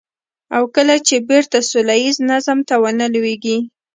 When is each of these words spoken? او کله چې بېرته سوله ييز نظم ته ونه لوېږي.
او 0.55 0.63
کله 0.75 0.95
چې 1.07 1.15
بېرته 1.29 1.57
سوله 1.69 1.93
ييز 2.03 2.17
نظم 2.31 2.59
ته 2.67 2.75
ونه 2.83 3.05
لوېږي. 3.13 3.57